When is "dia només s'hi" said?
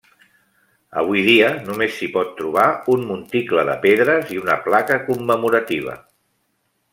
1.25-2.09